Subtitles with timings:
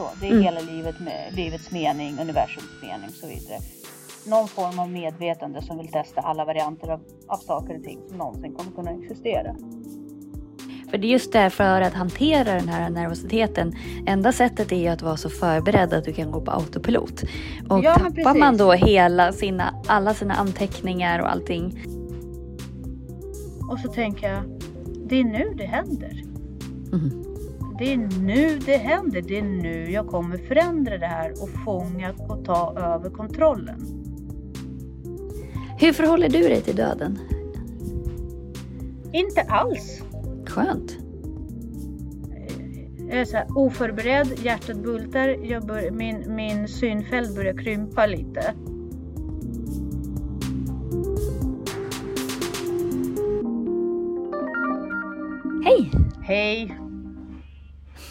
[0.00, 0.08] så.
[0.20, 0.42] Det är Mm.
[0.42, 3.58] hela livet med livets mening, universums mening och så vidare.
[4.26, 8.18] Någon form av medvetande som vill testa alla varianter av, av saker och ting som
[8.18, 9.56] någonsin kommer kunna existera.
[10.90, 13.72] För det är just därför att hantera den här nervositeten.
[14.06, 17.22] Enda sättet är ju att vara så förberedd att du kan gå på autopilot.
[17.68, 21.82] Och Ja, tappar man då hela sina, alla sina anteckningar och allting.
[23.70, 24.42] Och så tänker jag,
[25.08, 26.22] det är nu det händer.
[26.92, 27.29] Mhm.
[27.80, 29.22] Det är nu det händer.
[29.22, 33.80] Det är nu jag kommer förändra det här och fånga och ta över kontrollen.
[35.78, 37.18] Hur förhåller du dig till döden?
[39.12, 40.02] Inte alls.
[40.46, 40.98] Skönt.
[43.08, 48.54] Jag är så här oförberedd, hjärtat bultar, jag bör, min, min synfält börjar krympa lite.
[55.64, 55.90] Hej!
[56.22, 56.89] Hej!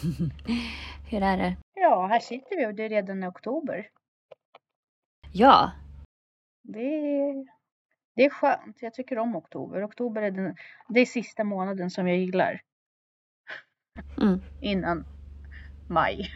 [1.10, 1.56] Hur är det?
[1.74, 3.88] Ja, här sitter vi och det är redan oktober.
[5.32, 5.70] Ja,
[6.62, 7.46] Det är,
[8.16, 8.82] det är skönt.
[8.82, 9.84] Jag tycker om oktober.
[9.84, 10.56] Oktober är den,
[10.88, 12.60] det är sista månaden som jag gillar.
[14.20, 14.40] Mm.
[14.60, 15.04] Innan
[15.88, 16.30] maj.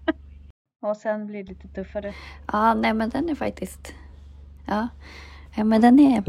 [0.80, 2.14] och sen blir det lite tuffare.
[2.52, 3.94] ja nej men den är faktiskt...
[4.66, 4.88] Ja,
[5.56, 6.24] ja men den är,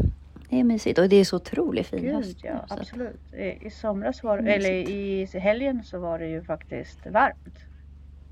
[0.50, 2.38] det är mysigt och det är så otroligt fin Gud höst.
[2.44, 3.32] ja, att- absolut.
[3.34, 4.64] I, I somras var Mysigt.
[4.64, 7.58] eller i helgen så var det ju faktiskt varmt.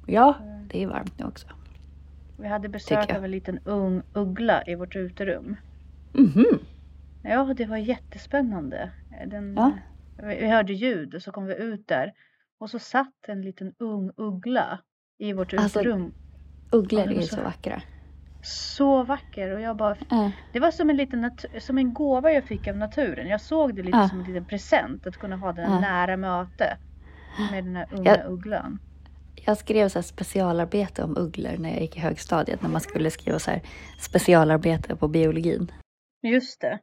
[0.06, 0.34] Ja,
[0.70, 1.46] det är varmt nu också.
[2.38, 5.56] Vi hade besök av en liten ung uggla i vårt uterum.
[6.12, 6.44] Mhm.
[7.22, 8.90] Ja, det var jättespännande.
[9.26, 9.72] Den, Ja.
[10.22, 12.12] vi, hörde ljud och så kom vi ut där.
[12.58, 14.78] Och så satt en liten ung uggla
[15.18, 16.12] i vårt Alltså, uterum.
[16.72, 17.82] Ugglor Ja, är så- så vackra.
[18.50, 20.30] Så vacker och jag bara Ja.
[20.52, 23.28] Det var som en liten som en gåva jag fick av naturen.
[23.28, 24.08] Jag såg det lite Ja.
[24.08, 25.80] som en liten present att kunna ha här Ja.
[25.80, 26.76] nära möte
[27.52, 28.24] med den här unga Ja.
[28.28, 28.78] ugglan.
[29.46, 32.62] Jag skrev så specialarbete om ugglor när jag gick i högstadiet.
[32.62, 33.62] När man skulle skriva så här
[33.98, 35.72] specialarbete på biologin.
[36.22, 36.78] Just det.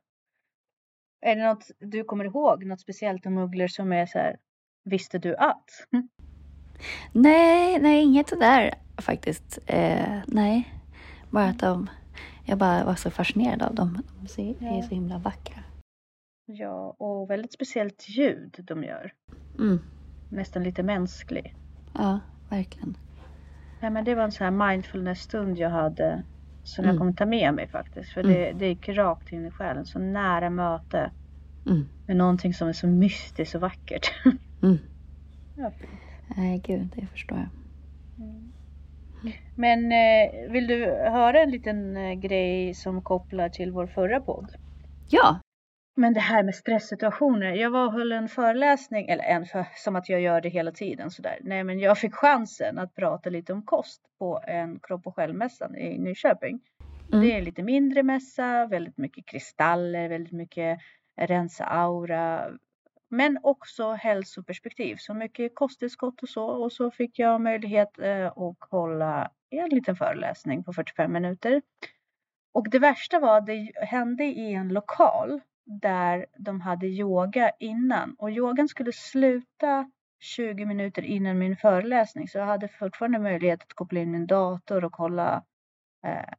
[1.26, 2.66] Är det något du kommer ihåg?
[2.66, 4.36] Något speciellt om ugglor som är så här
[4.90, 5.70] Visste du att?
[7.12, 9.60] Nej, nej inget sådär faktiskt.
[9.68, 10.74] Eh, nej,
[11.36, 11.90] bara att de...
[12.44, 14.02] Jag bara var så fascinerad av dem.
[14.20, 14.26] De
[14.68, 15.62] är så himla vackra.
[16.46, 19.14] Ja, och väldigt speciellt ljud de gör.
[19.60, 19.80] Mm.
[20.30, 21.56] Nästan lite mänsklig.
[21.94, 22.20] Ja,
[22.50, 22.98] verkligen.
[23.82, 26.24] Ja, men det var en sån här mindfulness-stund jag hade
[26.64, 26.94] som Mm.
[26.94, 28.14] jag kommer ta med mig faktiskt.
[28.14, 28.34] För Mm.
[28.34, 29.86] det, det gick rakt in i själen.
[29.86, 31.12] Så nära möte
[31.68, 31.86] Mm.
[32.08, 34.12] med någonting som är så mystiskt och vackert.
[34.64, 34.78] Mm.
[35.58, 35.92] ja, fint.
[36.38, 37.48] Nej, gud, det förstår jag.
[39.56, 44.52] Men eh, vill du höra en liten eh, grej som kopplar till vår förra podd?
[45.10, 45.40] Ja,
[45.96, 47.54] Men det här med stresssituationer.
[47.54, 50.72] Jag var och höll en föreläsning, eller en för, som att jag gör det hela
[50.72, 51.38] tiden sådär.
[51.42, 55.76] Nej men jag fick chansen att prata lite om kost på en kropp och självmässan
[55.76, 56.60] i Nyköping.
[57.14, 57.26] Mm.
[57.26, 60.80] Det är en lite mindre mässa, väldigt mycket kristaller, väldigt mycket
[61.22, 62.50] rensa aura.
[63.10, 66.46] Men också hälsoperspektiv, så mycket kosttillskott och så.
[66.46, 71.62] Och så fick jag möjlighet eh, att hålla en liten föreläsning på 45 minuter.
[72.54, 78.16] Och det värsta var att det hände i en lokal där de hade yoga innan.
[78.18, 82.28] Och yogan skulle sluta 20 minuter innan min föreläsning.
[82.28, 85.44] Så jag hade fortfarande möjlighet att koppla in min dator och kolla
[86.06, 86.34] eh,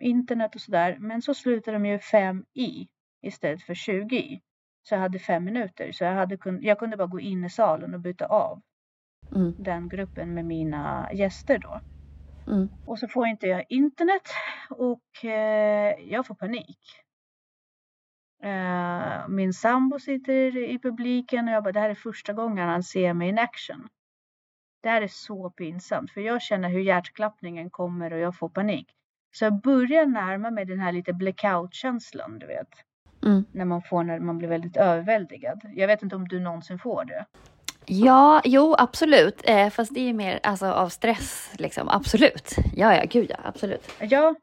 [0.00, 0.96] internet och sådär.
[1.00, 2.88] Men så slutade de ju 5 i
[3.22, 4.40] istället för 20 i.
[4.88, 5.92] Så jag hade fem minuter.
[5.92, 8.62] Så jag, hade kun- jag kunde bara gå in i salen och byta av
[9.34, 9.54] mm.
[9.58, 11.80] den gruppen med mina gäster då.
[12.52, 12.68] Mm.
[12.86, 14.28] Och så får inte jag internet
[14.70, 16.78] och eh, jag får panik.
[18.42, 22.82] Eh, min sambo sitter i publiken och jag bara, det här är första gången han
[22.82, 23.88] ser mig in action.
[24.82, 28.86] Det här är så pinsamt för jag känner hur hjärtklappningen kommer och jag får panik.
[29.32, 32.68] Så jag börjar närma mig den här lite blackout-känslan, du vet.
[33.24, 33.44] Mm.
[33.52, 35.60] När man får när man blir väldigt överväldigad.
[35.74, 37.26] Jag vet inte om du någonsin får det.
[37.86, 39.40] Ja, jo, absolut.
[39.44, 41.88] Eh, fast det är mer alltså, av stress, liksom.
[41.88, 42.56] Absolut.
[42.74, 43.92] Ja, ja, gud ja, absolut.
[44.00, 44.34] Ja,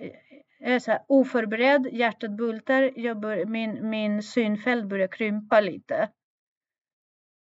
[0.00, 0.10] eh,
[0.60, 6.08] jag är så här oförberedd, hjärtat bultar, jag bör, min, min synfält börjar krympa lite.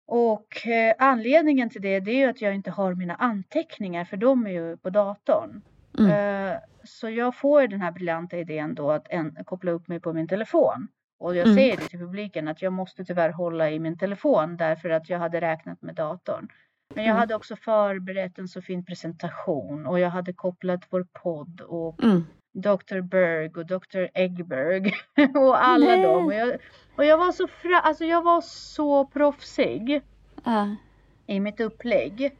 [0.07, 4.17] Och eh, anledningen till det, det är ju att jag inte har mina anteckningar för
[4.17, 5.61] de är ju på datorn.
[5.99, 6.11] Mm.
[6.51, 10.13] Eh, så jag får den här briljanta idén då att en, koppla upp mig på
[10.13, 10.87] min telefon.
[11.19, 11.55] Och jag Mm.
[11.55, 15.19] säger det till publiken att jag måste tyvärr hålla i min telefon därför att jag
[15.19, 16.47] hade räknat med datorn.
[16.95, 17.19] Men jag Mm.
[17.19, 22.23] hade också förberett en så fin presentation och jag hade kopplat vår podd och Mm.
[22.53, 23.01] Dr.
[23.01, 24.07] Berg och Dr.
[24.13, 24.93] Eggberg
[25.35, 26.01] och alla Nej.
[26.03, 26.25] dem.
[26.25, 26.57] Och jag,
[26.97, 30.01] och jag var så fra, alltså jag var så proffsig
[30.43, 30.75] Ja.
[31.27, 32.37] i mitt upplägg.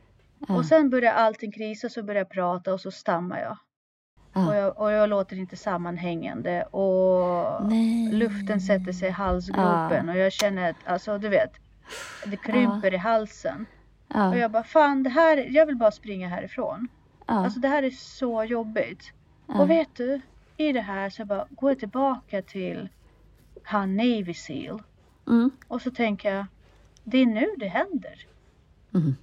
[0.48, 0.56] Ja.
[0.56, 3.58] Och sen börjar allting krisa så börjar jag prata och så stammar jag.
[4.34, 4.48] Ja.
[4.50, 8.12] Och jag, och jag låter inte sammanhängande och Nej.
[8.12, 11.52] luften sätter sig i halsgropen och jag känner att, alltså du vet,
[12.26, 13.66] det krymper i halsen.
[14.08, 14.38] Och Ja.
[14.38, 16.88] jag bara, fan det här, jag vill bara springa härifrån.
[17.26, 19.14] Alltså det här är så jobbigt.
[19.46, 20.22] Och vet du,
[20.58, 22.90] i det här så bara går jag tillbaka till
[23.64, 24.82] han Navy Seal.
[25.28, 25.52] Mm.
[25.68, 26.46] Och så tänker jag,
[27.04, 28.28] det är nu det händer.
[28.94, 29.16] Mm.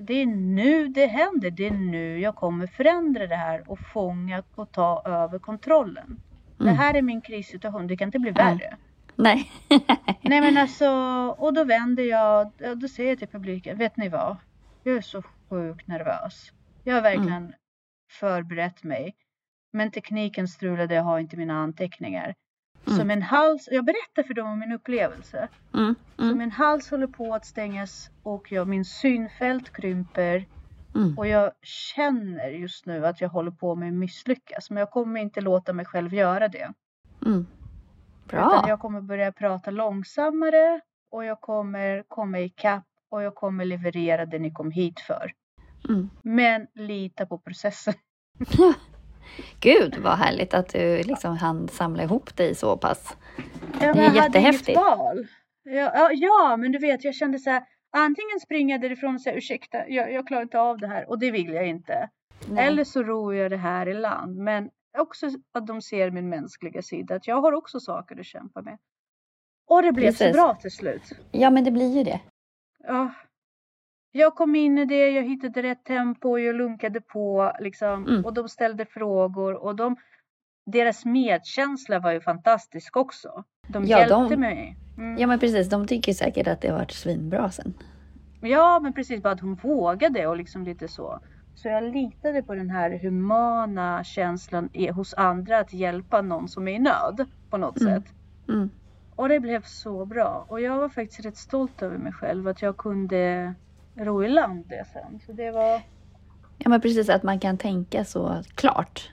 [0.00, 1.50] Det är nu det händer.
[1.50, 6.20] Det är nu jag kommer förändra det här och fånga och ta över kontrollen.
[6.58, 6.76] Det Mm.
[6.76, 7.86] här är min krissituation.
[7.86, 8.76] Det kan inte bli värre.
[9.16, 9.50] Nej.
[10.22, 10.88] Nej men alltså,
[11.38, 14.36] och då vänder jag och då säger jag till publiken, vet ni vad?
[14.82, 16.52] Jag är så sjukt nervös.
[16.84, 17.52] Jag har verkligen
[18.10, 19.14] förberett mig.
[19.72, 22.34] Men tekniken strulade, jag har inte mina anteckningar.
[22.86, 23.06] Så Mm.
[23.08, 25.48] min hals, jag berättar för dem om min upplevelse.
[25.74, 25.94] Mm.
[26.16, 26.38] Så Mm.
[26.38, 30.44] min hals håller på att stängas och jag, min synfält krymper.
[30.94, 31.18] Mm.
[31.18, 34.70] Och jag känner just nu att jag håller på med att misslyckas.
[34.70, 36.72] Men jag kommer inte låta mig själv göra det.
[37.26, 37.46] Mm.
[38.26, 38.64] Utan Bra.
[38.68, 40.80] jag kommer börja prata långsammare
[41.10, 45.32] och jag kommer komma ikapp och jag kommer leverera det ni kom hit för.
[45.88, 46.10] Mm.
[46.22, 47.94] Men lita på processen.
[49.60, 53.16] Gud vad härligt att du liksom hann samla ihop dig så pass.
[53.36, 54.76] Ja, Det är jag hade jättehäftigt.
[54.78, 55.26] val.
[55.62, 57.62] Ja, ja, men du vet, jag kände så här.
[57.96, 61.30] Antingen springa därifrån och säga ursäkta, jag, jag klarar inte av det här och det
[61.30, 62.08] vill jag inte.
[62.48, 62.66] Nej.
[62.66, 64.36] Eller så ror jag det här i land.
[64.36, 67.14] Men också att de ser min mänskliga sida.
[67.14, 68.78] Att jag har också saker att kämpa med.
[69.68, 70.32] Och det blev så Precis.
[70.36, 71.02] bra till slut.
[71.32, 72.20] Ja men det blir ju det.
[72.86, 73.10] Ja.
[74.12, 78.06] Jag kom in i det, jag hittade rätt tempo, jag lunkade på liksom.
[78.08, 78.24] Mm.
[78.24, 79.96] Och de ställde frågor och de,
[80.66, 83.44] deras medkänsla var ju fantastisk också.
[83.68, 84.76] De Ja, hjälpte de- mig.
[84.98, 85.18] Mm.
[85.18, 87.74] Ja men precis, de tycker säkert att det har varit svinbra sen.
[88.42, 91.20] Ja, men precis bara att hon vågade och liksom lite så.
[91.54, 96.72] Så jag litade på den här humana känslan hos andra att hjälpa någon som är
[96.72, 97.94] i nöd på något Mm.
[98.02, 98.12] sätt.
[98.48, 98.70] Mm.
[99.16, 100.44] Och det blev så bra.
[100.48, 103.54] Och jag var faktiskt rätt stolt över mig själv att jag kunde
[104.04, 105.20] ro i land det sen.
[105.26, 105.80] Så det var,
[106.58, 109.10] Ja men precis, att man kan tänka så klart.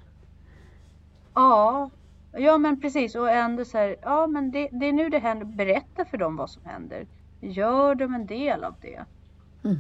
[1.34, 1.90] ja.
[2.40, 5.46] Ja men precis och ändå så här, ja men det, det är nu det händer.
[5.46, 7.08] Berätta för dem vad som händer.
[7.42, 9.06] Gör dem en del av det.
[9.64, 9.78] Mm.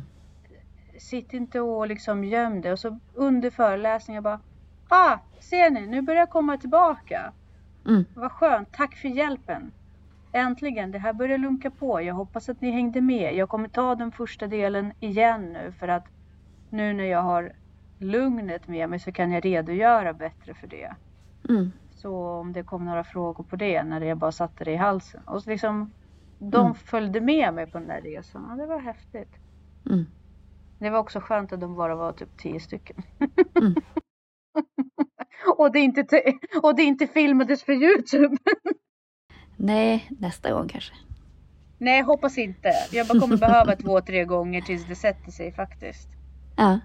[0.98, 2.72] sitt inte och liksom göm det.
[2.72, 4.40] Och så under föreläsningen bara,
[4.88, 7.34] ah, ser ni, nu börjar jag komma tillbaka.
[7.88, 8.06] Mm.
[8.16, 9.72] Vad skönt, tack för hjälpen.
[10.38, 12.02] Äntligen, det här börjar lunka på.
[12.02, 13.36] Jag hoppas att ni hängde med.
[13.36, 16.06] Jag kommer ta den första delen igen nu för att
[16.70, 17.54] nu när jag har
[18.00, 20.96] lugnet med mig så kan jag redogöra bättre för det.
[21.50, 21.72] Mm.
[21.92, 25.22] Så om det kom några frågor på det när jag bara satte det i halsen.
[25.26, 25.92] Och så liksom,
[26.40, 26.74] de Mm.
[26.76, 28.46] följde med mig på den där resan.
[28.50, 29.36] Ja, det var häftigt.
[29.90, 30.06] Mm.
[30.80, 32.98] Det var också skönt att de bara var typ tio stycken.
[33.62, 33.76] Mm.
[35.58, 38.38] och, det inte te- och det inte filmades för Youtube.
[39.58, 40.94] Nej, nästa gång kanske.
[41.78, 42.72] Nej, hoppas inte.
[42.92, 46.10] Jag bara kommer behöva två, tre gånger tills det sätter sig faktiskt.
[46.56, 46.80] Ja.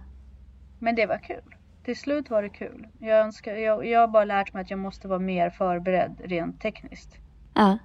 [0.79, 1.55] Men det var kul.
[1.85, 2.89] Till slut var det kul.
[2.99, 6.61] Jag, önskar, jag, jag har bara lärt mig att jag måste vara mer förberedd rent
[6.61, 7.17] tekniskt.
[7.55, 7.79] Ja.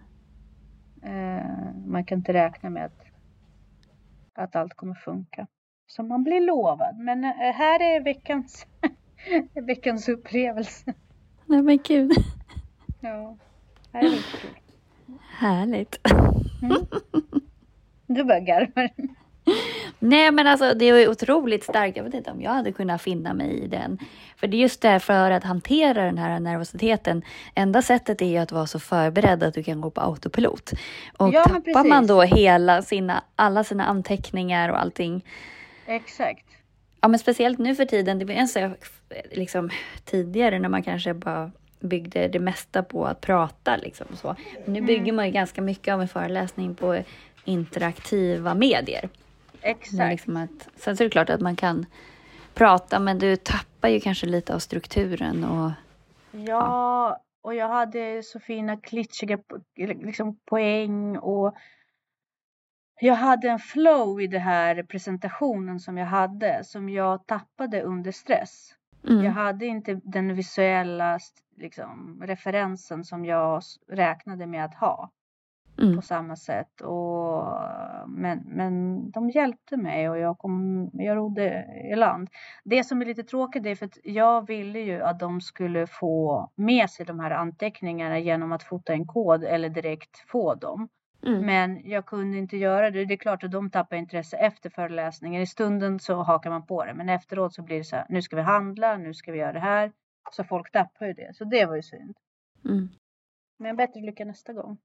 [1.04, 3.02] Eh, man kan inte räkna med att,
[4.34, 5.48] att allt kommer funka.
[5.88, 6.98] Som man blir lovad.
[6.98, 8.68] Men eh, här är veckans,
[9.54, 10.94] veckans upplevelse.
[11.46, 12.12] Nej men gud.
[13.02, 13.38] Ja,
[13.94, 14.67] här är väldigt kul.
[15.30, 16.00] Härligt.
[16.62, 16.86] Mm.
[18.08, 18.90] Du börjar garva.
[20.00, 21.98] Nej men alltså det är otroligt starkt.
[21.98, 24.00] Jag vet inte om jag hade kunnat finna mig i den.
[24.36, 27.22] För det är just det för att hantera den här nervositeten.
[27.56, 30.72] Enda sättet är ju att vara så förberedd att du kan gå på autopilot.
[31.18, 35.26] Och Ja, tappar man då hela sina, alla sina anteckningar och allting.
[35.86, 36.46] Exakt.
[37.02, 38.20] Ja men speciellt nu för tiden.
[38.20, 38.72] Det var en sak
[39.32, 39.70] liksom,
[40.06, 43.78] tidigare när man kanske bara byggde det mesta på att prata.
[43.78, 44.36] Liksom, så.
[44.66, 47.04] Men nu bygger man ju ganska mycket av en föreläsning på
[47.46, 49.10] interaktiva medier.
[49.62, 50.12] Exakt.
[50.12, 51.86] liksom att, sen så är det klart att man kan
[52.54, 55.72] prata men du tappar ju kanske lite av strukturen och
[56.32, 59.40] Ja, och jag hade så fina klitschiga
[59.76, 61.56] liksom, poäng och
[63.00, 68.12] jag hade en flow i den här presentationen som jag hade som jag tappade under
[68.12, 68.74] stress.
[69.08, 71.20] mm, Jag hade inte den visuella
[71.58, 75.12] liksom, referensen som jag räknade med att ha
[75.82, 76.82] mm, på samma sätt.
[76.82, 77.44] Och,
[78.08, 82.30] men, men de hjälpte mig och jag, kom, jag rodde i land.
[82.64, 86.50] Det som är lite tråkigt är för att jag ville ju att de skulle få
[86.56, 90.90] med sig de här anteckningarna genom att fota en kod eller direkt få dem.
[91.26, 91.46] Mm.
[91.46, 93.06] Men jag kunde inte göra det.
[93.06, 95.42] Det är klart att de tappar intresse efter föreläsningen.
[95.42, 96.94] I stunden så hakar man på det.
[96.94, 98.06] Men efteråt så blir det så här.
[98.10, 98.98] Nu ska vi handla.
[98.98, 99.92] Nu ska vi göra det här.
[100.32, 101.36] Så folk tappar ju det.
[101.36, 102.18] Så det var ju synd.
[102.66, 102.90] Mm.
[103.60, 104.78] Men bättre lycka nästa gång.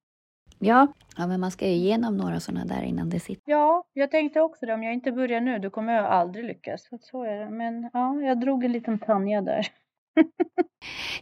[0.59, 0.93] Ja.
[1.17, 3.53] ja, men man ska ju igenom några sådana där innan det sitter.
[3.53, 4.75] Ja, jag tänkte också det.
[4.75, 6.89] Om jag inte börjar nu då kommer jag aldrig lyckas.
[6.89, 7.51] Så, så är det.
[7.51, 9.67] Men ja, jag drog en liten Tanja där.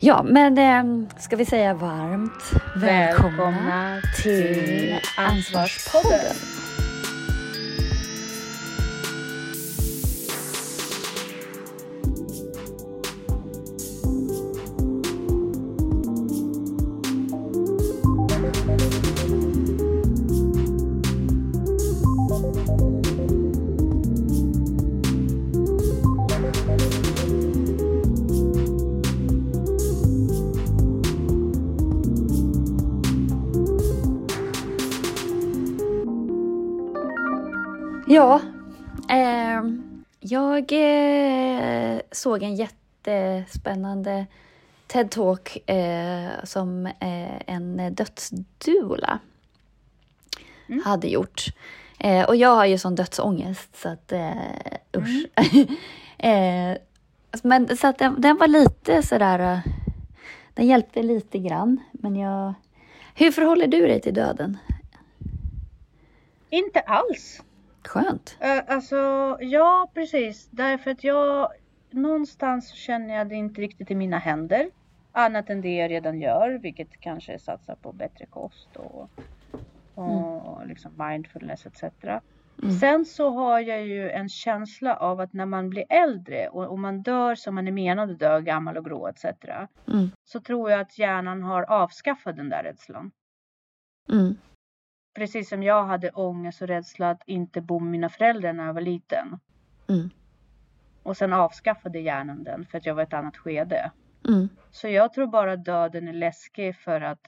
[0.00, 6.36] Ja, men eh, ska vi säga varmt välkomna, Välkomna till Ansvarspodden.
[38.12, 38.40] Ja,
[39.08, 44.26] ehm, jag eh, såg en jättespännande
[44.86, 49.18] TED-talk eh, som eh, en dödsdula
[50.68, 50.82] Mm.
[50.84, 51.44] hade gjort.
[51.98, 54.32] Eh, och jag har ju sån dödsångest så att eh,
[54.96, 55.26] usch.
[56.18, 56.76] eh,
[57.42, 59.58] men så att den, den var lite sådär, eh,
[60.54, 61.80] den hjälpte lite grann.
[61.92, 62.54] Men jag...
[63.14, 64.58] Hur förhåller du dig till döden?
[66.50, 67.42] Inte alls.
[67.90, 68.38] Skönt.
[68.44, 68.96] Uh, alltså,
[69.40, 70.48] ja precis.
[70.50, 71.52] Därför att jag
[71.90, 74.70] någonstans känner jag det inte riktigt i mina händer.
[75.12, 79.10] Annat än det jag redan gör, vilket kanske är satsa på bättre kost och,
[79.94, 81.82] och liksom mindfulness etc.
[82.62, 82.78] Mm.
[82.80, 86.78] Sen så har jag ju en känsla av att när man blir äldre och, och
[86.78, 89.24] man dör som man är menad att dö, gammal och grå etc.
[89.88, 90.10] Mm.
[90.24, 93.10] Så tror jag att hjärnan har avskaffat den där rädslan.
[94.08, 94.36] Mm.
[95.14, 98.74] Precis som jag hade ångest och rädsla att inte bo med mina föräldrar när jag
[98.74, 99.38] var liten.
[99.88, 100.10] Mm.
[101.02, 103.90] Och sen avskaffade hjärnan den för att jag var i ett annat skede.
[104.28, 104.48] Mm.
[104.70, 107.20] Så jag tror bara att döden är läskig för att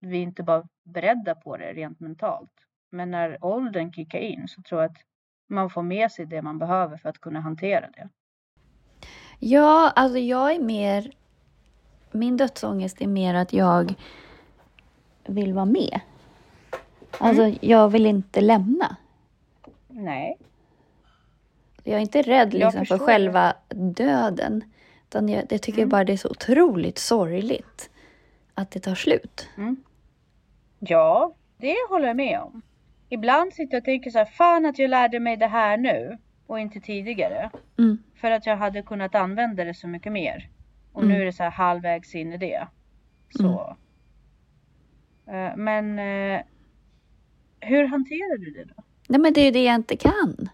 [0.00, 2.52] vi inte var beredda på det rent mentalt.
[2.90, 4.98] Men när åldern kickar in så tror jag att
[5.46, 8.08] man får med sig det man behöver för att kunna hantera det.
[9.38, 11.10] Ja, alltså jag är mer...
[12.12, 13.94] Min dödsångest är mer att jag
[15.26, 16.00] vill vara med.
[17.18, 18.96] Alltså, jag vill inte lämna.
[19.88, 20.36] Nej.
[21.84, 24.64] Jag är inte rädd liksom, för själva döden.
[25.08, 25.88] Utan jag, jag tycker Mm.
[25.88, 27.90] bara det är så otroligt sorgligt
[28.54, 29.48] att det tar slut.
[30.78, 32.62] Ja, det håller jag med om.
[33.08, 36.18] Ibland sitter jag och tänker så här, fan att jag lärde mig det här nu
[36.46, 37.50] och inte tidigare.
[37.78, 37.98] Mm.
[38.14, 40.48] För att jag hade kunnat använda det så mycket mer.
[40.92, 41.14] Och Mm.
[41.14, 42.66] nu är det så här halvvägs in i det.
[43.30, 43.76] Så.
[45.26, 46.40] Eh, Men eh,
[47.64, 48.82] hur hanterar du det då?
[49.08, 50.48] Nej, men det är ju det jag inte kan.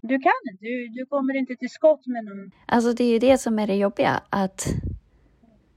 [0.00, 2.50] Du kan inte, du, du kommer inte till skott med någon.
[2.66, 4.20] Alltså det är ju det som är det jobbiga.
[4.30, 4.66] Att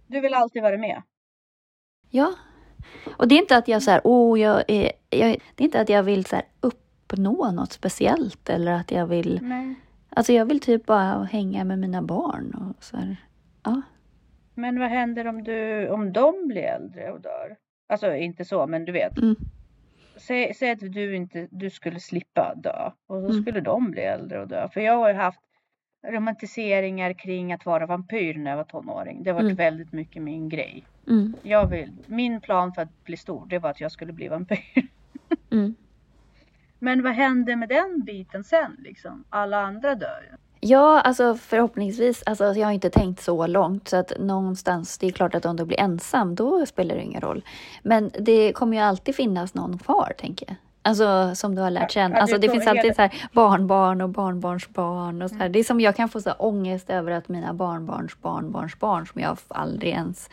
[0.07, 1.01] Du vill alltid vara med.
[2.09, 2.33] Ja.
[3.17, 5.81] Och det är inte att jag så här, åh, jag är, jag, det är inte
[5.81, 9.75] att jag vill så här uppnå något speciellt eller att jag vill, Nej.
[10.09, 13.17] alltså jag vill typ bara hänga med mina barn och så här.
[13.63, 13.81] Ja.
[14.53, 17.55] Men vad händer om, du, om de blir äldre och dör?
[17.89, 19.17] Alltså inte så, men du vet.
[19.17, 19.35] Mm.
[20.17, 23.41] Säg, säg att du inte du skulle slippa dö och så Mm.
[23.41, 24.69] skulle de bli äldre och dö.
[24.69, 25.39] För jag har ju haft
[26.07, 29.23] romantiseringar kring att vara vampyr när jag var tonåring.
[29.23, 29.55] Det har varit Mm.
[29.55, 30.87] väldigt mycket min grej.
[31.07, 31.35] Mm.
[31.43, 34.87] Jag vill, min plan för att bli stor, det var att jag skulle bli vampyr.
[35.51, 35.75] Mm.
[36.79, 39.23] Men vad hände med den biten sen liksom?
[39.29, 40.37] Alla andra dör ju.
[40.67, 45.11] Ja, alltså förhoppningsvis, alltså jag har inte tänkt så långt så att någonstans, det är
[45.11, 47.43] klart att om du blir ensam, då spelar det ingen roll.
[47.83, 50.55] Men det kommer ju alltid finnas någon kvar, tänker jag.
[50.81, 52.17] Alltså som du har lärt känna.
[52.17, 55.41] Alltså det finns alltid så här barnbarn och barnbarnsbarn och så här.
[55.41, 55.51] Mm.
[55.51, 59.21] Det är som jag kan få så här ångest över att mina barnbarns barnbarnsbarn som
[59.21, 60.29] jag aldrig ens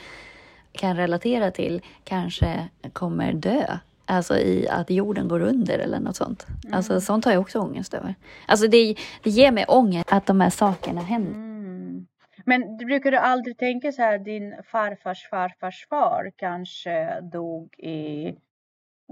[0.72, 3.78] kan relatera till kanske kommer dö.
[4.06, 6.46] Alltså i att jorden går under eller något sånt.
[6.72, 8.14] Alltså sånt har jag också ångest över.
[8.46, 11.32] Alltså det, det ger mig ångest att de här sakerna händer.
[11.32, 12.06] Mm.
[12.44, 18.34] Men brukar du aldrig tänka så här, din farfars farfars far kanske dog i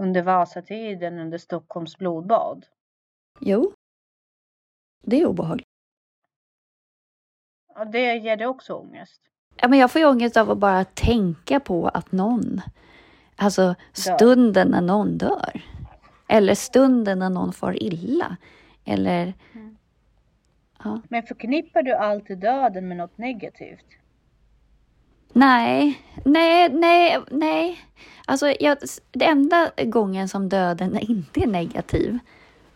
[0.01, 2.67] under Vasatiden under Stockholms blodbad?
[3.41, 3.73] Jo.
[5.03, 5.67] Det är obehagligt.
[7.79, 9.21] Och det ger dig också ångest?
[9.57, 12.61] Ja, men jag får ju ångest av att bara tänka på att någon,
[13.41, 15.63] alltså stunden när någon dör.
[16.29, 18.37] Eller stunden när någon far illa.
[18.85, 19.77] Eller, Mm.
[20.85, 21.01] ja.
[21.09, 23.85] Men förknippar du alltid döden med något negativt?
[25.33, 27.79] Nej, nej, nej, nej.
[28.27, 28.79] Alltså, jag,
[29.11, 32.19] det enda gången som döden inte är negativ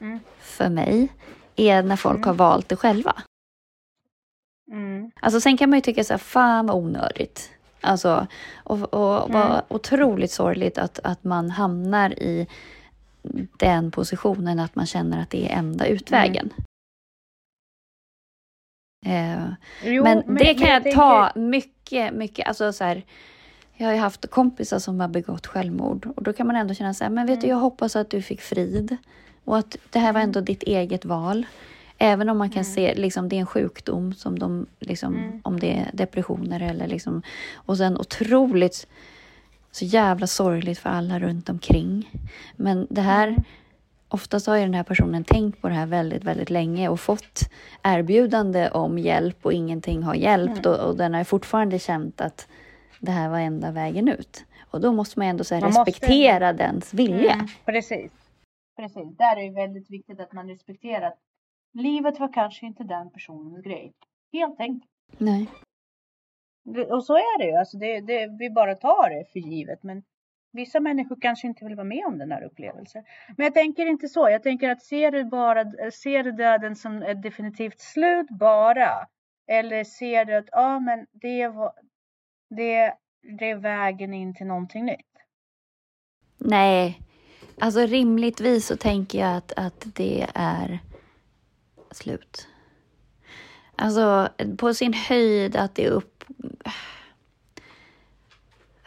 [0.01, 0.19] Mm.
[0.39, 1.09] för mig
[1.57, 2.27] är när folk Mm.
[2.29, 3.15] har valt det själva.
[4.73, 5.11] Mm.
[5.21, 7.51] Alltså sen kan man ju tycka så här, fan vad onödigt.
[7.85, 8.27] Alltså,
[8.57, 9.61] och, och vad Mm.
[9.69, 12.47] otroligt sorgligt att, att man hamnar i
[13.59, 16.51] den positionen att man känner att det är enda utvägen.
[19.07, 19.45] Eh,
[19.85, 23.03] Jo, men, det kan jag, tänker- ta mycket, mycket, alltså så här,
[23.75, 26.95] jag har ju haft kompisar som har begått självmord och då kan man ändå känna
[26.95, 27.57] så här, men vet du, Mm.
[27.57, 28.97] jag hoppas att du fick frid
[29.45, 30.29] och att det här var Mm.
[30.29, 31.47] ändå ditt eget val.
[32.05, 32.75] Även om man kan Mm.
[32.75, 35.41] se, liksom det är en sjukdom som de, liksom, Mm.
[35.45, 37.23] om det är depressioner eller liksom,
[37.55, 38.87] och sen otroligt
[39.71, 42.11] så jävla sorgligt för alla runt omkring.
[42.57, 43.43] Men det här, Mm.
[44.09, 47.51] oftast har ju den här personen tänkt på det här väldigt, väldigt länge och fått
[47.83, 50.73] erbjudande om hjälp och ingenting har hjälpt Mm.
[50.81, 52.49] och, och den har fortfarande känt att
[53.01, 54.45] det här var enda vägen ut.
[54.71, 57.33] Och då måste man ändå så Man måste respektera dens vilja.
[57.33, 58.13] Mm, precis.
[58.77, 59.17] Precis.
[59.19, 61.19] Där är det väldigt viktigt att man respekterar att
[61.75, 63.93] livet var kanske inte den personens grej.
[64.33, 64.91] Helt enkelt.
[65.19, 65.47] Nej.
[66.91, 67.57] Och så är det ju.
[67.57, 69.83] Alltså det, det, vi bara tar det för givet.
[69.83, 70.03] Men
[70.53, 73.05] vissa människor kanske inte vill vara med om den här upplevelsen.
[73.37, 74.29] Men jag tänker inte så.
[74.29, 79.07] Jag tänker att ser du, bara, ser du döden som ett definitivt slut bara?
[79.47, 81.73] Eller ser du att ja, men det, var,
[82.51, 82.95] det,
[83.39, 85.01] det är vägen in till någonting nytt?
[86.39, 87.01] Nej,
[87.61, 90.79] alltså rimligtvis så tänker jag att, att det är
[91.95, 92.49] slut.
[93.77, 96.25] Alltså på sin höjd att det är upp...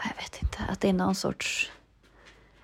[0.03, 1.71] Jag vet inte, att det är någon sorts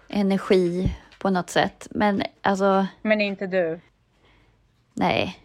[0.07, 1.87] energi på något sätt.
[1.91, 3.79] Men alltså, Men inte du.
[4.93, 5.39] nej.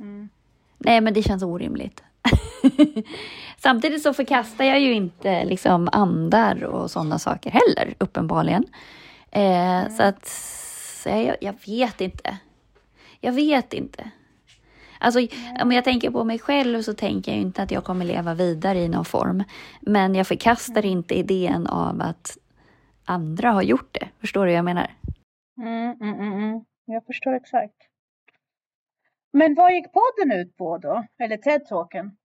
[0.00, 0.28] Mm.
[0.78, 2.02] Nej, men det känns orimligt.
[3.58, 8.64] Samtidigt så förkastar jag ju inte liksom andar och sådana saker heller, uppenbarligen.
[9.30, 10.26] Eh, Så att,
[11.02, 12.38] så jag, jag vet inte.
[13.20, 14.10] Jag vet inte.
[14.98, 15.20] Alltså,
[15.62, 18.78] om jag tänker på mig själv så tänker jag inte att jag kommer leva vidare
[18.78, 19.44] i någon form.
[19.80, 22.38] Men jag förkastar inte idén av att
[23.04, 24.08] andra har gjort det.
[24.20, 24.90] Förstår du vad jag menar?
[25.60, 26.64] Mm, mm, mm, mm.
[26.84, 27.76] Jag förstår exakt.
[29.32, 31.04] Men vad gick podden ut på då?
[31.18, 32.16] Eller TED-talken?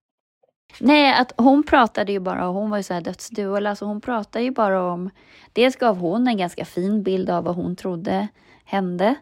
[0.80, 4.44] Nej, att hon pratade ju bara, hon var ju så här dödsdual, alltså hon pratade
[4.44, 5.10] ju bara om,
[5.52, 8.28] dels gav hon en ganska fin bild av vad hon trodde
[8.64, 9.14] hände.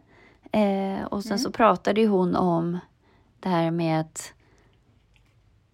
[0.54, 1.38] Eh, och sen Mm.
[1.38, 2.78] så pratade ju hon om
[3.40, 4.32] det här med att,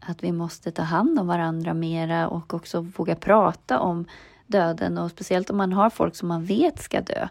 [0.01, 4.05] att vi måste ta hand om varandra mera och också våga prata om
[4.47, 7.29] döden och speciellt om man har folk som man vet ska dö.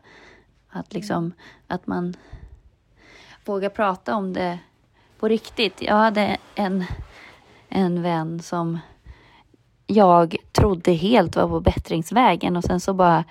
[0.70, 1.34] Att liksom,
[1.68, 2.14] att man
[3.46, 4.60] vågar prata om det
[5.20, 5.82] på riktigt.
[5.82, 6.86] Jag hade en
[7.70, 8.80] en vän som
[9.88, 13.24] jag trodde helt var på bättringsvägen och sen så bara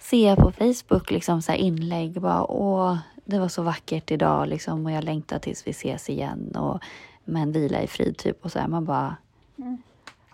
[0.00, 4.48] ser jag på Facebook liksom så här inlägg bara åh, det var så vackert idag
[4.48, 6.82] liksom och jag längtar tills vi ses igen och
[7.24, 9.16] men vila i frid typ och så här man bara
[9.58, 9.82] Mm.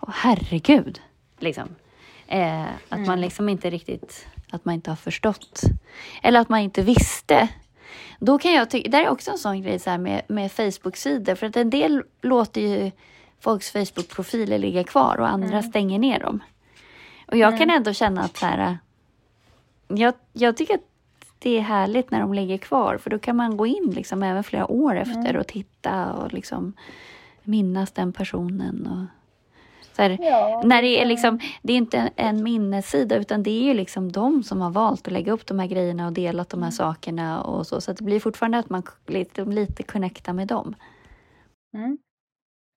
[0.01, 1.01] åh herregud
[1.39, 1.67] liksom.
[2.27, 3.19] Eh, att man Mm.
[3.19, 5.61] liksom inte riktigt, att man inte har förstått
[6.23, 7.47] eller att man inte visste
[8.19, 11.47] då kan jag tycka, det är också en sån grej så med, med Facebook-sidor, för
[11.47, 12.91] att en del låter ju
[13.39, 15.63] folks Facebook-profiler ligga kvar och andra Mm.
[15.63, 16.39] stänger ner dem.
[17.27, 17.75] Och jag kan Mm.
[17.75, 18.77] ändå känna att så här,
[19.87, 20.81] jag, jag tycker att
[21.39, 24.43] det är härligt när de ligger kvar, för då kan man gå in liksom även
[24.43, 25.39] flera år efter Mm.
[25.39, 26.73] och titta och liksom
[27.43, 28.87] minnas den personen.
[28.87, 29.05] Och,
[29.95, 33.63] så här, Ja, när det är liksom, det är inte en minnessida utan det är
[33.63, 36.63] ju liksom de som har valt att lägga upp de här grejerna och delat de
[36.63, 37.81] här sakerna och så.
[37.81, 40.75] Så det blir fortfarande att man lite, lite connectar med dem.
[41.73, 41.97] Mm.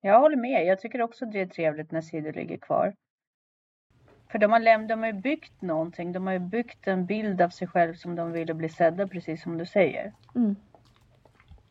[0.01, 0.67] Jag håller med.
[0.67, 2.95] Jag tycker också det är trevligt när sidor ligger kvar.
[4.31, 6.13] För de har, läm- de har ju byggt någonting.
[6.13, 9.43] De har ju byggt en bild av sig själv som de ville bli sedda, precis
[9.43, 10.13] som du säger.
[10.35, 10.57] Mm.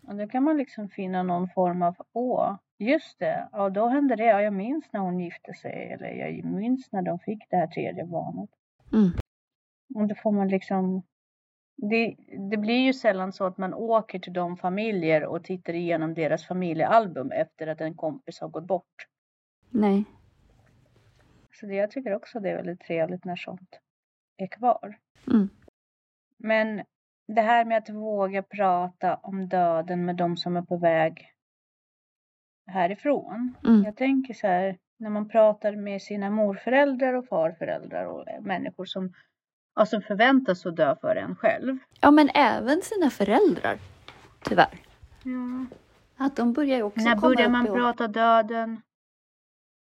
[0.07, 4.15] Och då kan man liksom finna någon form av, åh, just det, ja då hände
[4.15, 7.57] det, ja, jag minns när hon gifte sig eller jag minns när de fick det
[7.57, 8.49] här tredje barnet.
[8.93, 9.09] Mm.
[9.95, 11.03] Och då får man liksom,
[11.75, 12.15] det,
[12.49, 16.45] det blir ju sällan så att man åker till de familjer och tittar igenom deras
[16.45, 19.07] familjealbum efter att en kompis har gått bort.
[19.69, 20.05] Nej.
[21.59, 23.79] Så det, jag tycker också det är väldigt trevligt när sånt
[24.37, 24.97] är kvar.
[25.27, 25.49] Mm.
[26.37, 26.83] Men
[27.27, 31.33] det här med att våga prata om döden med de som är på väg
[32.67, 33.55] härifrån.
[33.63, 33.83] Mm.
[33.83, 39.13] Jag tänker så här, när man pratar med sina morföräldrar och farföräldrar och människor som,
[39.85, 41.77] som förväntas att dö för en själv.
[42.01, 43.77] Ja, men även sina föräldrar.
[44.43, 44.79] Tyvärr.
[45.23, 45.65] Ja.
[46.25, 48.81] Att de börjar också När komma börjar man prata döden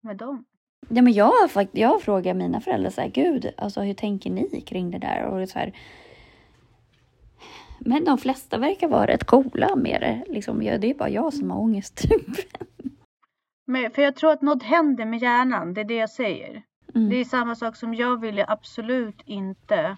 [0.02, 0.46] med dem?
[0.90, 4.62] Ja, men jag jag har frågat mina föräldrar så här, gud, alltså hur tänker ni
[4.62, 5.24] kring det där?
[5.24, 5.74] Och så här,
[7.80, 10.34] men de flesta verkar vara rätt coola med det.
[10.34, 11.98] Liksom, det är bara jag som har ångest.
[12.10, 12.28] Typ.
[13.66, 16.64] Men, för jag tror att något händer med hjärnan, det är det jag säger.
[16.96, 17.10] Mm.
[17.10, 19.98] Det är samma sak som jag ville absolut inte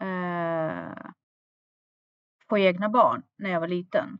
[0.00, 1.10] eh,
[2.48, 4.18] få egna barn när jag var liten.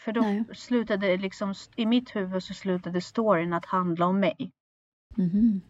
[0.00, 0.44] För då Nej.
[0.54, 4.52] slutade liksom, i mitt huvud så slutade storyn att handla om mig.
[5.16, 5.60] Mhm.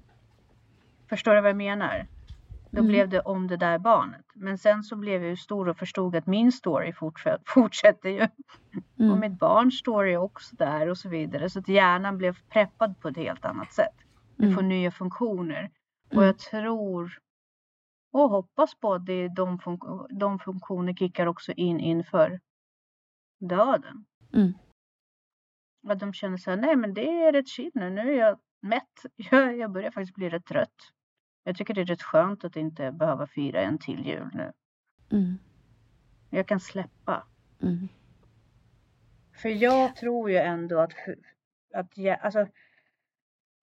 [1.09, 2.07] Förstår du vad jag menar?
[2.71, 2.89] Då Mm.
[2.89, 4.25] blev det om det där barnet.
[4.35, 8.23] Men sen så blev jag ju stor och förstod att min story fortsätter, fortsätter ju.
[8.95, 9.21] Och Mm.
[9.21, 11.51] mitt barns story också där och så vidare.
[11.51, 13.95] Så att hjärnan blev preppad på ett helt annat sätt.
[14.37, 14.69] Vi får Mm.
[14.69, 15.71] nya funktioner.
[16.09, 16.25] Och Mm.
[16.25, 17.19] jag tror
[18.13, 22.41] och hoppas på att det de, funk- de funktioner kickar också in inför
[23.41, 24.05] döden.
[24.35, 24.53] Mm.
[25.89, 28.39] Att de känner så här, nej men det är rätt chill nu, nu är jag
[28.61, 29.05] mätt.
[29.17, 30.93] Jag, jag börjar faktiskt bli rätt trött.
[31.45, 34.53] Jag tycker det är rätt skönt att inte behöva fira en till jul nu.
[35.11, 35.39] Mm.
[36.31, 37.27] Jag kan släppa.
[37.63, 37.89] Mm.
[39.33, 40.93] För jag tror ju ändå att,
[41.75, 42.47] att jag, alltså,